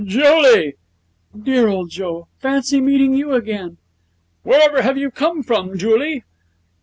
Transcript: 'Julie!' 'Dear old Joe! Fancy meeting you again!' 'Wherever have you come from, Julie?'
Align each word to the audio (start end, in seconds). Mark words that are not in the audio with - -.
'Julie!' 0.03 0.77
'Dear 1.39 1.67
old 1.67 1.91
Joe! 1.91 2.27
Fancy 2.39 2.81
meeting 2.81 3.13
you 3.13 3.33
again!' 3.35 3.77
'Wherever 4.41 4.81
have 4.81 4.97
you 4.97 5.11
come 5.11 5.43
from, 5.43 5.77
Julie?' 5.77 6.23